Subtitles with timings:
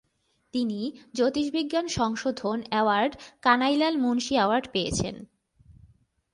[0.53, 0.79] তিনি
[1.15, 3.13] জ্যোতির্বিজ্ঞান সংশোধন award,
[3.41, 5.15] Kanailal Munshi award পেয়েছেন।